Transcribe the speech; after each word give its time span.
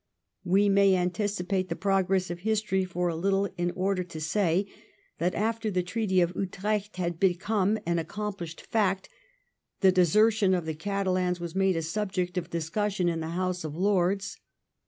We 0.43 0.67
may 0.67 0.95
anticipate 0.95 1.69
the 1.69 1.75
progress 1.75 2.31
of 2.31 2.39
history 2.39 2.85
for 2.85 3.07
a 3.07 3.13
httle 3.13 3.53
in 3.55 3.69
order 3.75 4.03
to 4.03 4.19
say 4.19 4.65
that, 5.19 5.35
after 5.35 5.69
the 5.69 5.83
Treaty 5.83 6.21
of 6.21 6.33
Utrecht 6.35 6.95
had 6.97 7.19
become 7.19 7.77
an 7.85 7.97
accompUshed 7.99 8.61
fact, 8.61 9.09
the 9.81 9.91
desertion 9.91 10.55
of 10.55 10.65
the 10.65 10.73
Catalans 10.73 11.39
was 11.39 11.53
made 11.53 11.75
a 11.75 11.83
subject 11.83 12.35
of 12.35 12.49
discussion 12.49 13.09
in 13.09 13.19
the 13.19 13.27
House 13.27 13.63
of 13.63 13.75
Lords. 13.75 14.39